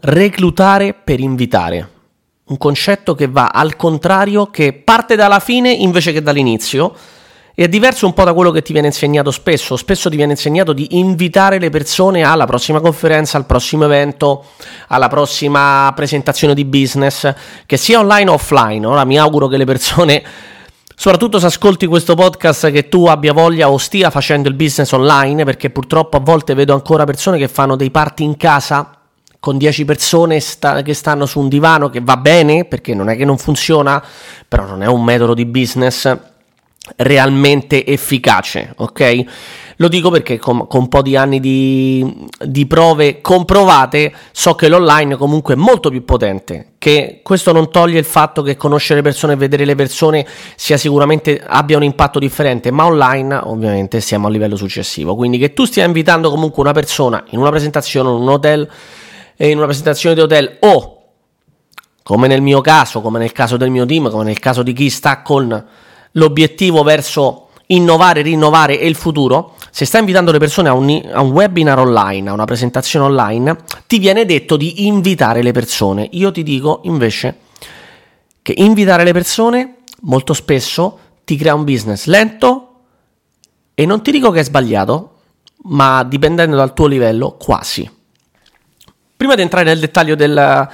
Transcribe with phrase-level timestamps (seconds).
[0.00, 1.90] reclutare per invitare.
[2.44, 6.94] Un concetto che va al contrario, che parte dalla fine invece che dall'inizio.
[7.54, 9.76] E è diverso un po' da quello che ti viene insegnato spesso.
[9.76, 14.44] Spesso ti viene insegnato di invitare le persone alla prossima conferenza, al prossimo evento,
[14.88, 17.32] alla prossima presentazione di business,
[17.66, 18.86] che sia online o offline.
[18.86, 20.22] Ora mi auguro che le persone,
[20.96, 25.44] soprattutto se ascolti questo podcast, che tu abbia voglia o stia facendo il business online,
[25.44, 29.01] perché purtroppo a volte vedo ancora persone che fanno dei party in casa
[29.42, 33.16] con 10 persone sta- che stanno su un divano che va bene perché non è
[33.16, 34.00] che non funziona,
[34.46, 36.16] però non è un metodo di business
[36.98, 39.24] realmente efficace, ok?
[39.78, 44.68] Lo dico perché con, con un po' di anni di, di, prove comprovate so che
[44.68, 49.32] l'online comunque è molto più potente, che questo non toglie il fatto che conoscere persone
[49.32, 50.24] e vedere le persone
[50.54, 55.52] sia sicuramente abbia un impatto differente, ma online ovviamente siamo a livello successivo, quindi che
[55.52, 58.70] tu stia invitando comunque una persona in una presentazione, in un hotel,
[59.36, 61.02] in una presentazione di hotel o
[62.02, 64.90] come nel mio caso, come nel caso del mio team, come nel caso di chi
[64.90, 65.66] sta con
[66.12, 71.22] l'obiettivo verso innovare, rinnovare e il futuro, se stai invitando le persone a un, a
[71.22, 76.08] un, webinar online, a una presentazione online, ti viene detto di invitare le persone.
[76.12, 77.38] Io ti dico invece
[78.42, 82.68] che invitare le persone molto spesso ti crea un business lento
[83.74, 85.10] e non ti dico che è sbagliato,
[85.64, 87.88] ma dipendendo dal tuo livello, quasi.
[89.22, 90.68] Prima di entrare nel dettaglio del,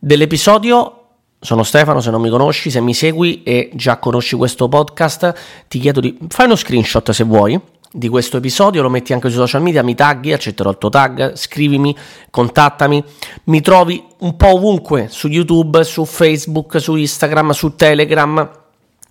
[0.00, 1.02] dell'episodio,
[1.38, 5.32] sono Stefano, se non mi conosci, se mi segui e già conosci questo podcast,
[5.68, 7.56] ti chiedo di fare uno screenshot se vuoi
[7.92, 11.36] di questo episodio, lo metti anche sui social media, mi tagli, accetterò il tuo tag,
[11.36, 11.96] scrivimi,
[12.30, 13.04] contattami,
[13.44, 18.63] mi trovi un po' ovunque su YouTube, su Facebook, su Instagram, su Telegram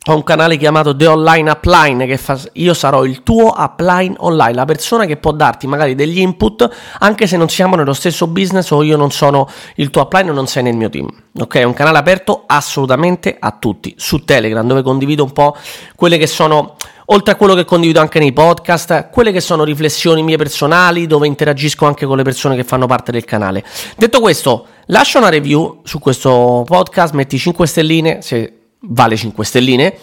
[0.06, 4.54] ho un canale chiamato The Online Upline che fa, io sarò il tuo upline online,
[4.54, 8.70] la persona che può darti magari degli input anche se non siamo nello stesso business
[8.72, 11.08] o io non sono il tuo upline o non sei nel mio team.
[11.40, 15.56] Ok, è un canale aperto assolutamente a tutti su Telegram dove condivido un po'
[15.96, 16.76] quelle che sono
[17.06, 21.28] oltre a quello che condivido anche nei podcast, quelle che sono riflessioni mie personali dove
[21.28, 23.64] interagisco anche con le persone che fanno parte del canale.
[23.96, 29.98] Detto questo, lascia una review su questo podcast, metti 5 stelline se vale 5 stelline,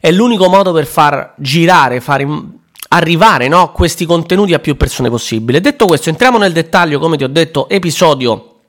[0.00, 2.26] è l'unico modo per far girare, far
[2.88, 5.60] arrivare no, questi contenuti a più persone possibile.
[5.60, 8.60] Detto questo, entriamo nel dettaglio, come ti ho detto, episodio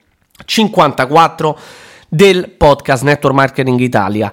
[0.44, 1.58] 54
[2.08, 4.32] del podcast Network Marketing Italia.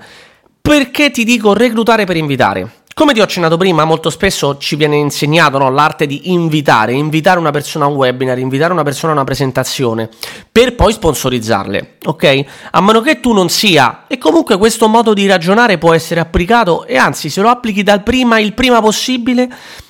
[0.61, 2.76] Perché ti dico reclutare per invitare?
[2.97, 7.38] Come ti ho accennato prima, molto spesso ci viene insegnato no, l'arte di invitare, invitare
[7.38, 10.09] una persona a un webinar, invitare una persona a una presentazione,
[10.52, 12.46] per poi sponsorizzarle, ok?
[12.72, 16.86] A meno che tu non sia, e comunque questo modo di ragionare può essere applicato,
[16.88, 19.47] e anzi se lo applichi dal prima, il prima possibile,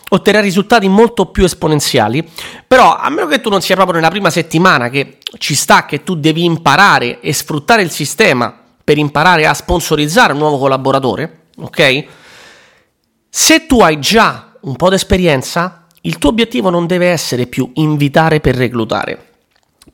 [0.10, 2.30] otterrai risultati molto più esponenziali.
[2.68, 6.04] Però, a meno che tu non sia proprio nella prima settimana, che ci sta che
[6.04, 8.54] tu devi imparare e sfruttare il sistema
[8.84, 12.06] per imparare a sponsorizzare un nuovo collaboratore, ok?
[13.30, 17.70] Se tu hai già un po' di esperienza, il tuo obiettivo non deve essere più
[17.76, 19.26] invitare per reclutare.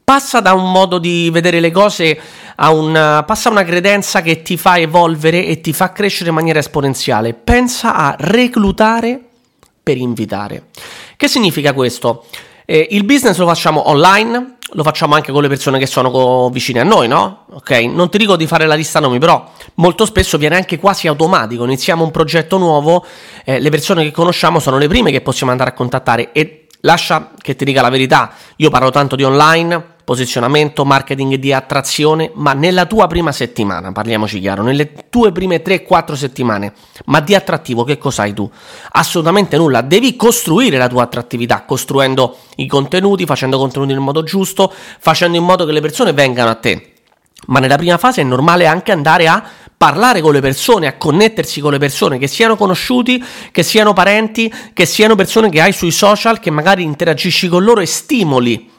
[0.03, 2.19] Passa da un modo di vedere le cose
[2.55, 6.59] a una, passa una credenza che ti fa evolvere e ti fa crescere in maniera
[6.59, 7.33] esponenziale.
[7.33, 9.19] Pensa a reclutare
[9.81, 10.67] per invitare.
[11.17, 12.25] Che significa questo?
[12.65, 16.79] Eh, il business lo facciamo online, lo facciamo anche con le persone che sono vicine
[16.79, 17.45] a noi, no?
[17.51, 17.71] Ok?
[17.81, 21.63] Non ti dico di fare la lista nomi, però molto spesso viene anche quasi automatico.
[21.63, 23.05] Iniziamo un progetto nuovo,
[23.45, 27.31] eh, le persone che conosciamo sono le prime che possiamo andare a contattare e lascia
[27.37, 28.31] che ti dica la verità.
[28.57, 34.39] Io parlo tanto di online, posizionamento, marketing di attrazione, ma nella tua prima settimana, parliamoci
[34.39, 36.73] chiaro, nelle tue prime 3-4 settimane,
[37.05, 38.49] ma di attrattivo che cos'hai tu?
[38.91, 44.71] Assolutamente nulla, devi costruire la tua attrattività, costruendo i contenuti, facendo contenuti nel modo giusto,
[44.99, 46.93] facendo in modo che le persone vengano a te.
[47.47, 49.43] Ma nella prima fase è normale anche andare a
[49.75, 53.21] parlare con le persone, a connettersi con le persone, che siano conosciuti,
[53.51, 57.81] che siano parenti, che siano persone che hai sui social, che magari interagisci con loro
[57.81, 58.71] e stimoli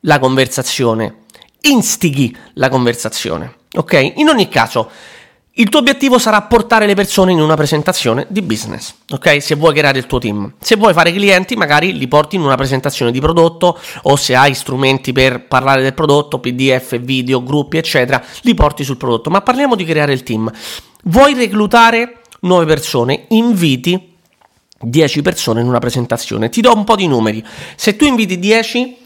[0.00, 1.24] la conversazione,
[1.62, 3.56] instighi la conversazione.
[3.74, 4.12] Ok?
[4.16, 4.90] In ogni caso,
[5.54, 9.42] il tuo obiettivo sarà portare le persone in una presentazione di business, ok?
[9.42, 10.54] Se vuoi creare il tuo team.
[10.60, 14.54] Se vuoi fare clienti, magari li porti in una presentazione di prodotto o se hai
[14.54, 19.28] strumenti per parlare del prodotto, PDF, video, gruppi, eccetera, li porti sul prodotto.
[19.28, 20.50] Ma parliamo di creare il team.
[21.04, 23.24] Vuoi reclutare nuove persone?
[23.30, 24.14] Inviti
[24.80, 26.48] 10 persone in una presentazione.
[26.48, 27.44] Ti do un po' di numeri.
[27.74, 28.96] Se tu inviti 10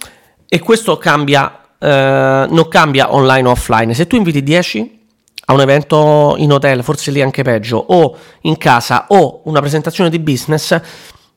[0.48, 3.94] e questo cambia, eh, non cambia online o offline.
[3.94, 5.02] Se tu inviti 10
[5.46, 10.10] a un evento in hotel, forse lì anche peggio, o in casa, o una presentazione
[10.10, 10.80] di business,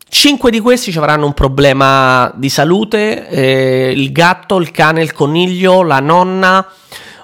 [0.10, 5.12] 5 di questi ci avranno un problema di salute, eh, il gatto, il cane, il
[5.12, 6.66] coniglio, la nonna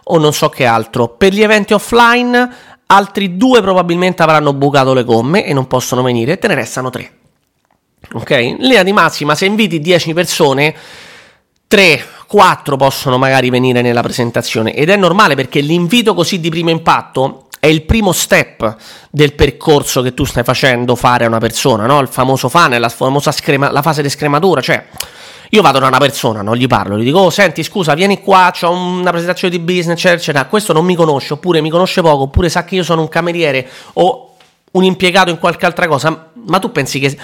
[0.06, 1.08] o non so che altro.
[1.08, 2.50] Per gli eventi offline
[2.88, 7.12] altri due probabilmente avranno bucato le gomme e non possono venire, te ne restano 3.
[8.14, 8.30] Ok?
[8.32, 10.76] In linea di massima, se inviti 10 persone,
[11.74, 16.70] 3, 4 possono magari venire nella presentazione ed è normale perché l'invito così di primo
[16.70, 18.76] impatto è il primo step
[19.10, 22.00] del percorso che tu stai facendo fare a una persona, no?
[22.00, 24.86] Il famoso funnel, la famosa screma, la fase di scrematura, cioè
[25.50, 28.54] io vado da una persona, non gli parlo, gli dico, oh, senti, scusa, vieni qua,
[28.62, 30.46] ho una presentazione di business, eccetera, eccetera.
[30.46, 33.68] Questo non mi conosce, oppure mi conosce poco, oppure sa che io sono un cameriere
[33.94, 34.36] o
[34.74, 36.30] un impiegato in qualche altra cosa.
[36.46, 37.18] Ma tu pensi che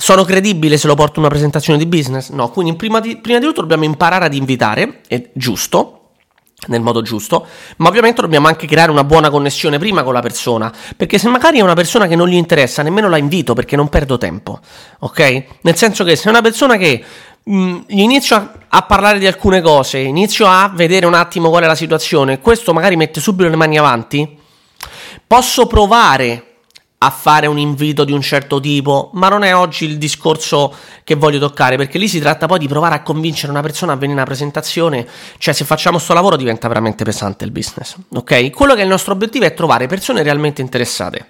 [0.00, 2.30] sono credibile se lo porto una presentazione di business?
[2.30, 5.96] No, quindi prima di, prima di tutto dobbiamo imparare ad invitare, è giusto,
[6.66, 10.72] nel modo giusto, ma ovviamente dobbiamo anche creare una buona connessione prima con la persona,
[10.96, 13.88] perché se magari è una persona che non gli interessa, nemmeno la invito perché non
[13.88, 14.58] perdo tempo,
[15.00, 15.44] ok?
[15.62, 17.04] Nel senso che se è una persona che
[17.48, 21.74] Mm, inizio a parlare di alcune cose, inizio a vedere un attimo qual è la
[21.74, 24.38] situazione, questo magari mette subito le mani avanti,
[25.26, 26.49] posso provare
[27.02, 31.14] a fare un invito di un certo tipo, ma non è oggi il discorso che
[31.14, 34.18] voglio toccare, perché lì si tratta poi di provare a convincere una persona a venire
[34.18, 35.06] a una presentazione,
[35.38, 38.50] cioè se facciamo sto lavoro diventa veramente pesante il business, ok?
[38.50, 41.26] Quello che è il nostro obiettivo è trovare persone realmente interessate.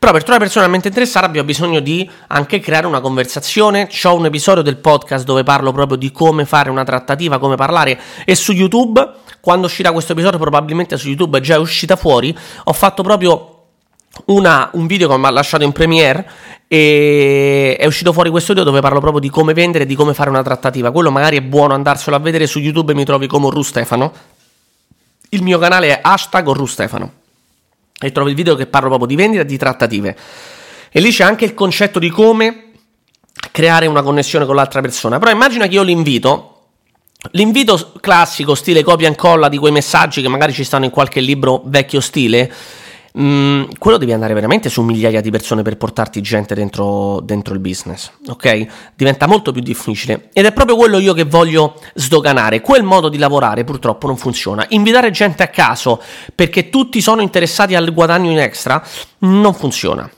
[0.00, 3.86] Però per trovare persone realmente interessate abbiamo bisogno di anche creare una conversazione.
[3.86, 8.00] C'ho un episodio del podcast dove parlo proprio di come fare una trattativa, come parlare
[8.24, 12.72] e su YouTube, quando uscirà questo episodio probabilmente su YouTube è già uscita fuori, ho
[12.72, 13.57] fatto proprio
[14.26, 16.28] una, un video che mi ha lasciato in premiere
[16.66, 20.14] e è uscito fuori questo video dove parlo proprio di come vendere e di come
[20.14, 20.90] fare una trattativa.
[20.90, 24.12] Quello magari è buono andarselo a vedere su YouTube mi trovi come Ru Stefano.
[25.30, 27.12] Il mio canale è hashtag Ru Stefano
[28.00, 30.16] e trovi il video che parlo proprio di vendita e di trattative.
[30.90, 32.64] E lì c'è anche il concetto di come
[33.50, 35.18] creare una connessione con l'altra persona.
[35.18, 36.52] Però immagina che io l'invito
[37.32, 41.18] L'invito classico, stile copia e incolla di quei messaggi che magari ci stanno in qualche
[41.18, 42.50] libro vecchio stile,
[43.16, 47.60] Mm, quello devi andare veramente su migliaia di persone per portarti gente dentro, dentro, il
[47.60, 48.66] business, ok?
[48.94, 52.60] Diventa molto più difficile ed è proprio quello io che voglio sdoganare.
[52.60, 54.66] Quel modo di lavorare purtroppo non funziona.
[54.70, 56.02] Invitare gente a caso
[56.34, 58.82] perché tutti sono interessati al guadagno in extra
[59.20, 60.10] non funziona.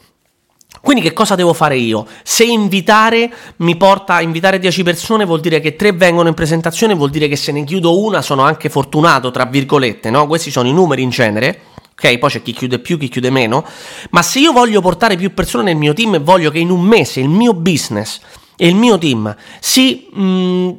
[0.80, 2.06] Quindi che cosa devo fare io?
[2.22, 6.94] Se invitare mi porta a invitare 10 persone vuol dire che 3 vengono in presentazione,
[6.94, 10.26] vuol dire che se ne chiudo una sono anche fortunato, tra virgolette, no?
[10.26, 11.60] Questi sono i numeri in genere
[12.02, 12.18] ok?
[12.18, 13.64] Poi c'è chi chiude più, chi chiude meno,
[14.10, 16.80] ma se io voglio portare più persone nel mio team e voglio che in un
[16.80, 18.20] mese il mio business
[18.56, 20.70] e il mio team si mh, mm,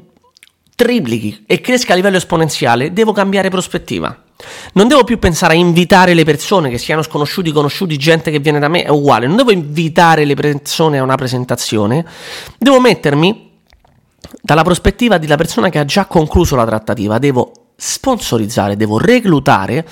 [0.75, 4.23] triplichi e cresca a livello esponenziale, devo cambiare prospettiva.
[4.73, 8.57] Non devo più pensare a invitare le persone che siano sconosciuti, conosciuti, gente che viene
[8.57, 9.27] da me, è uguale.
[9.27, 12.03] Non devo invitare le persone a una presentazione,
[12.57, 13.49] devo mettermi
[14.41, 19.83] dalla prospettiva della persona che ha già concluso la trattativa, devo sponsorizzare, devo reclutare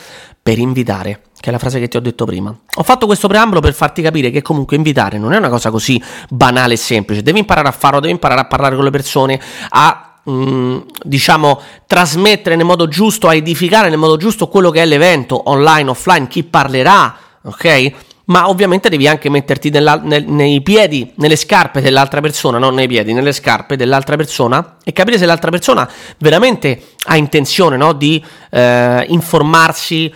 [0.42, 2.56] per invitare, che è la frase che ti ho detto prima.
[2.76, 6.02] Ho fatto questo preambolo per farti capire che comunque invitare non è una cosa così
[6.30, 10.20] banale e semplice, devi imparare a farlo, devi imparare a parlare con le persone, a
[10.30, 15.50] mm, diciamo trasmettere nel modo giusto, a edificare nel modo giusto quello che è l'evento
[15.50, 17.94] online, offline, chi parlerà, ok?
[18.30, 22.88] Ma ovviamente devi anche metterti nella, nel, nei piedi, nelle scarpe dell'altra persona, non nei
[22.88, 25.90] piedi, nelle scarpe dell'altra persona e capire se l'altra persona
[26.20, 30.14] veramente ha intenzione no, di eh, informarsi,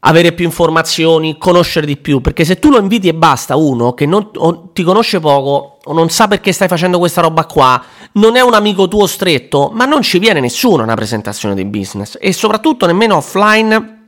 [0.00, 4.04] avere più informazioni, conoscere di più, perché se tu lo inviti e basta uno che
[4.04, 4.30] non,
[4.72, 7.82] ti conosce poco o non sa perché stai facendo questa roba qua,
[8.14, 11.64] non è un amico tuo stretto, ma non ci viene nessuno a una presentazione di
[11.64, 14.02] business e soprattutto nemmeno offline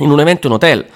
[0.00, 0.86] in un evento in hotel.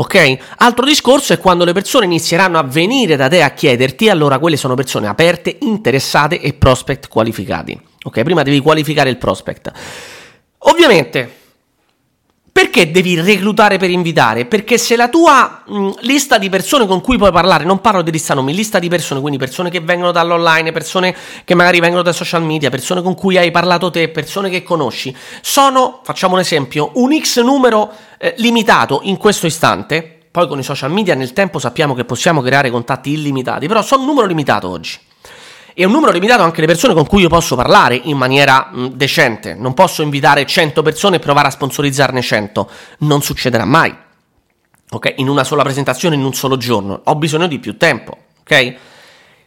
[0.00, 0.38] Ok?
[0.56, 4.56] Altro discorso è quando le persone inizieranno a venire da te a chiederti, allora quelle
[4.56, 7.78] sono persone aperte, interessate e prospect qualificati.
[8.04, 8.22] Ok?
[8.22, 9.70] Prima devi qualificare il prospect.
[10.60, 11.39] Ovviamente,
[12.52, 14.44] perché devi reclutare per invitare?
[14.44, 18.10] Perché se la tua mh, lista di persone con cui puoi parlare, non parlo di
[18.10, 21.14] lista nomi, lista di persone, quindi persone che vengono dall'online, persone
[21.44, 25.14] che magari vengono dai social media, persone con cui hai parlato te, persone che conosci,
[25.40, 30.64] sono, facciamo un esempio, un X numero eh, limitato in questo istante, poi con i
[30.64, 34.68] social media nel tempo sappiamo che possiamo creare contatti illimitati, però sono un numero limitato
[34.68, 34.98] oggi
[35.80, 38.88] e un numero limitato anche le persone con cui io posso parlare in maniera mh,
[38.88, 39.54] decente.
[39.54, 42.70] Non posso invitare 100 persone e provare a sponsorizzarne 100.
[42.98, 43.96] Non succederà mai.
[44.90, 45.14] Ok?
[45.16, 47.00] In una sola presentazione, in un solo giorno.
[47.04, 48.14] Ho bisogno di più tempo.
[48.40, 48.74] Ok?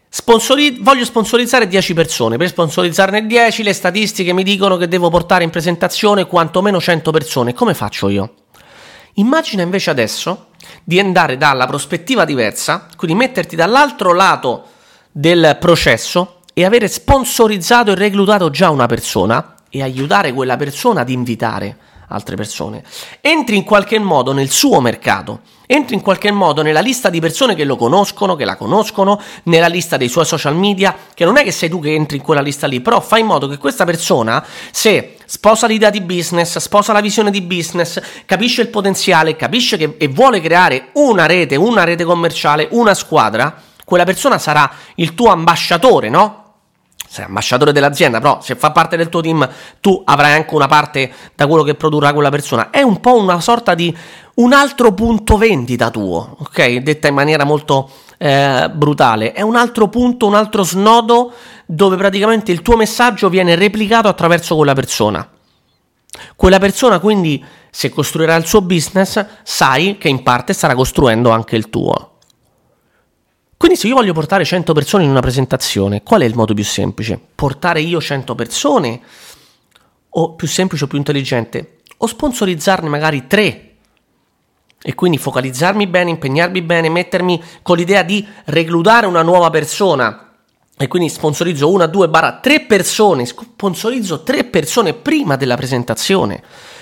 [0.10, 2.38] Sponsori- voglio sponsorizzare 10 persone.
[2.38, 7.54] Per sponsorizzarne 10, le statistiche mi dicono che devo portare in presentazione quantomeno 100 persone.
[7.54, 8.34] Come faccio io?
[9.18, 10.48] Immagina invece adesso
[10.84, 14.70] di andare dalla prospettiva diversa, quindi metterti dall'altro lato
[15.14, 21.10] del processo è avere sponsorizzato e reclutato già una persona e aiutare quella persona ad
[21.10, 21.78] invitare
[22.08, 22.84] altre persone.
[23.22, 27.56] Entri in qualche modo nel suo mercato, entri in qualche modo nella lista di persone
[27.56, 31.44] che lo conoscono, che la conoscono, nella lista dei suoi social media, che non è
[31.44, 33.86] che sei tu che entri in quella lista lì, però fai in modo che questa
[33.86, 39.78] persona, se sposa l'idea di business, sposa la visione di business, capisce il potenziale, capisce
[39.78, 45.14] che e vuole creare una rete, una rete commerciale, una squadra, quella persona sarà il
[45.14, 46.44] tuo ambasciatore, no?
[47.14, 49.48] sei ambasciatore dell'azienda, però se fa parte del tuo team
[49.80, 52.72] tu avrai anche una parte da quello che produrrà quella persona.
[52.72, 53.96] È un po' una sorta di
[54.36, 56.78] un altro punto vendita tuo, ok?
[56.78, 57.88] Detta in maniera molto
[58.18, 59.32] eh, brutale.
[59.32, 61.34] È un altro punto, un altro snodo
[61.68, 65.30] dove praticamente il tuo messaggio viene replicato attraverso quella persona.
[66.36, 71.56] Quella persona quindi, se costruirà il suo business, sai che in parte starà costruendo anche
[71.56, 72.13] il tuo.
[73.64, 76.66] Quindi se io voglio portare 100 persone in una presentazione, qual è il modo più
[76.66, 77.18] semplice?
[77.34, 79.00] Portare io 100 persone?
[80.10, 81.78] O più semplice o più intelligente?
[82.00, 83.76] O sponsorizzarne magari 3?
[84.82, 90.33] E quindi focalizzarmi bene, impegnarmi bene, mettermi con l'idea di reclutare una nuova persona.
[90.76, 96.42] E quindi sponsorizzo una, due, barra tre persone, sponsorizzo tre persone prima della presentazione.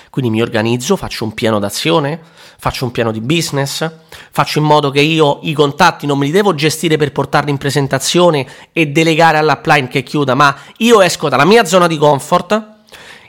[0.09, 2.19] Quindi mi organizzo, faccio un piano d'azione,
[2.57, 3.89] faccio un piano di business,
[4.31, 7.57] faccio in modo che io i contatti non me li devo gestire per portarli in
[7.57, 12.69] presentazione e delegare all'upline che chiuda, ma io esco dalla mia zona di comfort,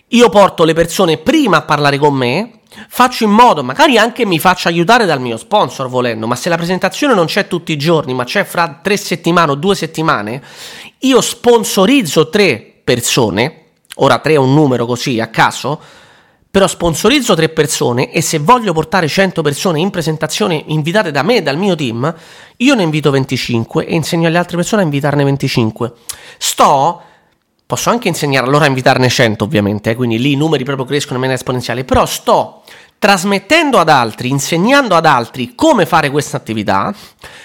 [0.09, 4.39] io porto le persone prima a parlare con me, faccio in modo, magari anche mi
[4.39, 8.15] faccio aiutare dal mio sponsor volendo, ma se la presentazione non c'è tutti i giorni,
[8.15, 10.43] ma c'è fra tre settimane o due settimane,
[10.99, 15.81] io sponsorizzo tre persone, ora tre è un numero così a caso,
[16.53, 21.37] però sponsorizzo tre persone e se voglio portare 100 persone in presentazione invitate da me
[21.37, 22.15] e dal mio team,
[22.59, 25.93] io ne invito 25 e insegno alle altre persone a invitarne 25.
[26.37, 27.03] Sto
[27.67, 31.15] Posso anche insegnare loro a invitarne 100 ovviamente, eh, quindi lì i numeri proprio crescono
[31.15, 32.63] in maniera esponenziale, però sto
[32.99, 36.95] trasmettendo ad altri, insegnando ad altri come fare questa attività,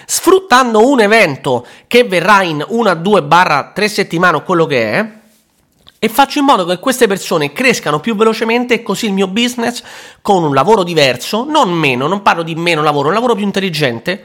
[0.05, 5.11] sfruttando un evento che verrà in una, due barra tre settimane o quello che è,
[5.99, 9.81] e faccio in modo che queste persone crescano più velocemente e così il mio business
[10.21, 14.23] con un lavoro diverso, non meno, non parlo di meno lavoro, un lavoro più intelligente,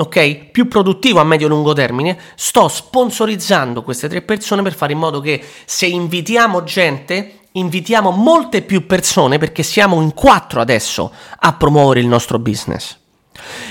[0.00, 0.50] ok?
[0.50, 4.98] Più produttivo a medio e lungo termine, sto sponsorizzando queste tre persone per fare in
[4.98, 11.52] modo che se invitiamo gente, invitiamo molte più persone perché siamo in quattro adesso a
[11.52, 12.96] promuovere il nostro business.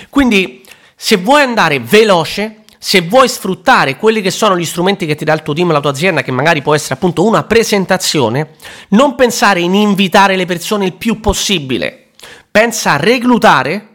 [0.10, 5.26] Quindi se vuoi andare veloce, se vuoi sfruttare quelli che sono gli strumenti che ti
[5.26, 8.52] dà il tuo team, la tua azienda, che magari può essere appunto una presentazione,
[8.90, 12.10] non pensare in invitare le persone il più possibile.
[12.52, 13.88] Pensa a reclutare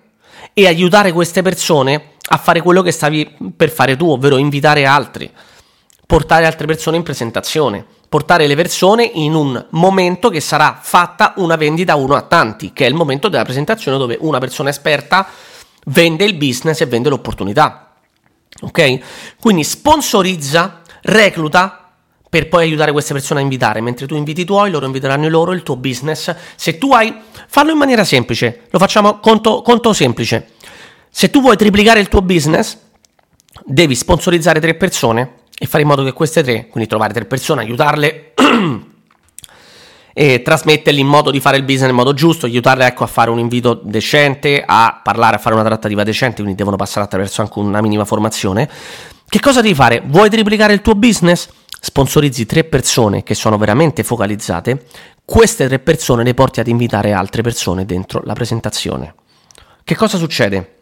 [0.52, 5.30] e aiutare queste persone a fare quello che stavi per fare tu, ovvero invitare altri,
[6.06, 11.56] portare altre persone in presentazione, portare le persone in un momento che sarà fatta una
[11.56, 15.26] vendita uno a tanti, che è il momento della presentazione dove una persona esperta
[15.86, 17.92] vende il business e vende l'opportunità.
[18.62, 18.98] Ok?
[19.40, 21.90] Quindi sponsorizza, recluta
[22.28, 25.30] per poi aiutare queste persone a invitare, mentre tu inviti i tuoi, loro inviteranno i
[25.30, 26.34] loro, il tuo business.
[26.56, 27.14] Se tu hai,
[27.46, 30.48] fallo in maniera semplice, lo facciamo conto, conto semplice.
[31.16, 32.76] Se tu vuoi triplicare il tuo business,
[33.64, 37.62] devi sponsorizzare tre persone e fare in modo che queste tre, quindi trovare tre persone,
[37.62, 38.34] aiutarle
[40.12, 43.30] e trasmetterli in modo di fare il business in modo giusto, aiutarle ecco, a fare
[43.30, 47.60] un invito decente, a parlare, a fare una trattativa decente, quindi devono passare attraverso anche
[47.60, 48.68] una minima formazione.
[49.28, 50.02] Che cosa devi fare?
[50.04, 51.48] Vuoi triplicare il tuo business?
[51.80, 54.84] Sponsorizzi tre persone che sono veramente focalizzate,
[55.24, 59.14] queste tre persone le porti ad invitare altre persone dentro la presentazione.
[59.84, 60.78] Che cosa succede?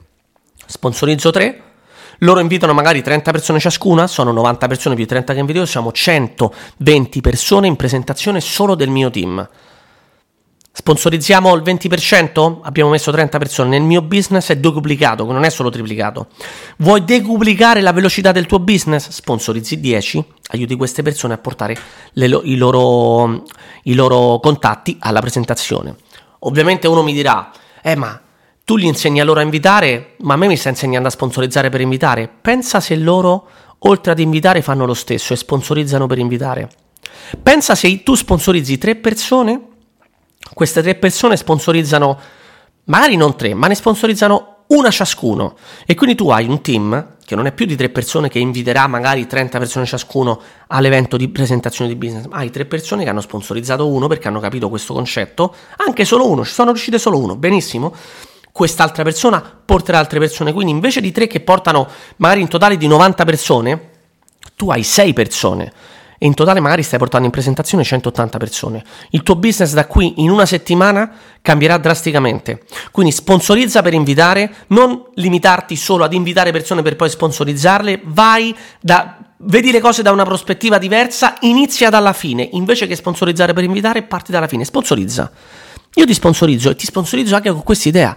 [0.66, 1.62] Sponsorizzo tre,
[2.18, 5.92] loro invitano magari 30 persone ciascuna, sono 90 persone più 30 che in video, siamo
[5.92, 9.48] 120 persone in presentazione solo del mio team.
[10.74, 12.60] Sponsorizziamo il 20%?
[12.62, 13.68] Abbiamo messo 30 persone.
[13.68, 16.28] Nel mio business è duplicato, non è solo triplicato.
[16.78, 19.10] Vuoi decuplicare la velocità del tuo business?
[19.10, 21.76] Sponsorizzi 10, aiuti queste persone a portare
[22.14, 23.42] lo- i, loro,
[23.82, 25.94] i loro contatti alla presentazione.
[26.40, 27.50] Ovviamente uno mi dirà,
[27.82, 28.18] eh ma
[28.64, 31.68] tu gli insegni a loro a invitare, ma a me mi sta insegnando a sponsorizzare
[31.68, 32.28] per invitare.
[32.28, 33.48] Pensa se loro,
[33.80, 36.70] oltre ad invitare, fanno lo stesso e sponsorizzano per invitare.
[37.42, 39.60] Pensa se tu sponsorizzi tre persone,
[40.54, 42.18] queste tre persone sponsorizzano,
[42.84, 45.56] magari non tre, ma ne sponsorizzano una ciascuno.
[45.84, 48.86] E quindi tu hai un team che non è più di tre persone che inviterà
[48.86, 53.88] magari 30 persone ciascuno all'evento di presentazione di business, hai tre persone che hanno sponsorizzato
[53.88, 57.94] uno perché hanno capito questo concetto, anche solo uno, ci sono riuscite solo uno, benissimo
[58.52, 60.52] quest'altra persona porterà altre persone.
[60.52, 63.90] Quindi invece di tre che portano magari in totale di 90 persone,
[64.54, 65.72] tu hai 6 persone
[66.22, 68.84] e in totale magari stai portando in presentazione 180 persone.
[69.10, 71.10] Il tuo business da qui in una settimana
[71.42, 72.62] cambierà drasticamente.
[72.92, 79.16] Quindi sponsorizza per invitare, non limitarti solo ad invitare persone per poi sponsorizzarle, vai da
[79.44, 84.02] vedi le cose da una prospettiva diversa, inizia dalla fine, invece che sponsorizzare per invitare,
[84.02, 85.28] parti dalla fine, sponsorizza.
[85.94, 88.16] Io ti sponsorizzo e ti sponsorizzo anche con questa idea.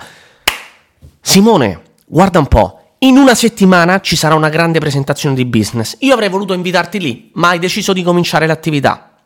[1.28, 5.98] Simone, guarda un po', in una settimana ci sarà una grande presentazione di business.
[6.02, 9.18] Io avrei voluto invitarti lì, ma hai deciso di cominciare l'attività.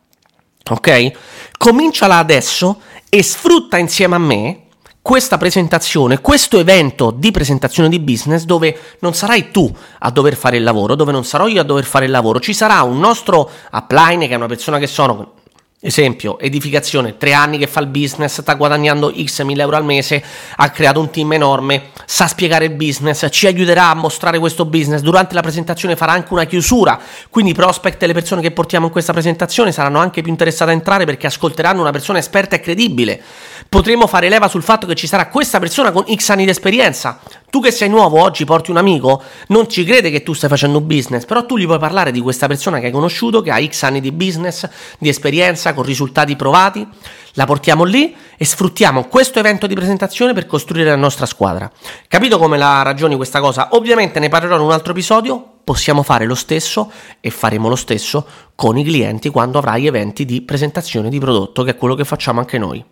[0.69, 1.11] Ok?
[1.57, 2.79] Cominciala adesso
[3.09, 4.61] e sfrutta insieme a me
[5.01, 10.55] questa presentazione, questo evento di presentazione di business dove non sarai tu a dover fare
[10.55, 13.49] il lavoro, dove non sarò io a dover fare il lavoro, ci sarà un nostro
[13.73, 15.33] upline che è una persona che sono
[15.81, 20.21] Esempio, edificazione, tre anni che fa il business, sta guadagnando x mila euro al mese,
[20.57, 24.99] ha creato un team enorme, sa spiegare il business, ci aiuterà a mostrare questo business.
[24.99, 28.87] Durante la presentazione farà anche una chiusura, quindi i prospect e le persone che portiamo
[28.87, 32.59] in questa presentazione saranno anche più interessate a entrare perché ascolteranno una persona esperta e
[32.59, 33.21] credibile.
[33.69, 37.21] Potremo fare leva sul fatto che ci sarà questa persona con x anni di esperienza.
[37.49, 40.81] Tu che sei nuovo oggi porti un amico, non ci crede che tu stai facendo
[40.81, 43.83] business, però tu gli puoi parlare di questa persona che hai conosciuto, che ha x
[43.83, 46.87] anni di business, di esperienza con risultati provati,
[47.33, 51.71] la portiamo lì e sfruttiamo questo evento di presentazione per costruire la nostra squadra.
[52.07, 53.69] Capito come la ragioni questa cosa?
[53.71, 58.27] Ovviamente ne parlerò in un altro episodio, possiamo fare lo stesso e faremo lo stesso
[58.53, 62.39] con i clienti quando avrai eventi di presentazione di prodotto, che è quello che facciamo
[62.39, 62.85] anche noi.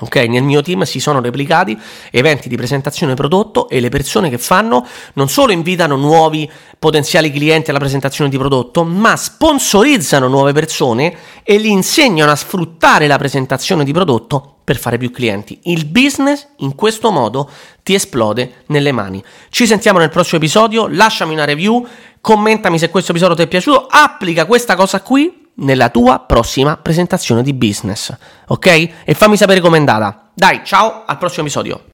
[0.00, 1.78] Ok, nel mio team si sono replicati
[2.10, 7.70] eventi di presentazione prodotto e le persone che fanno non solo invitano nuovi potenziali clienti
[7.70, 13.84] alla presentazione di prodotto, ma sponsorizzano nuove persone e li insegnano a sfruttare la presentazione
[13.84, 15.60] di prodotto per fare più clienti.
[15.64, 17.48] Il business in questo modo
[17.82, 19.22] ti esplode nelle mani.
[19.48, 21.86] Ci sentiamo nel prossimo episodio, lasciami una review,
[22.20, 27.42] commentami se questo episodio ti è piaciuto, applica questa cosa qui nella tua prossima presentazione
[27.42, 28.14] di business,
[28.46, 28.66] ok?
[29.04, 30.30] E fammi sapere com'è andata.
[30.34, 31.80] Dai, ciao, al prossimo episodio.